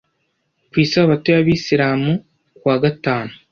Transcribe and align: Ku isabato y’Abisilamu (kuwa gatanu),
Ku 0.69 0.75
isabato 0.85 1.27
y’Abisilamu 1.35 2.11
(kuwa 2.57 2.75
gatanu), 2.83 3.33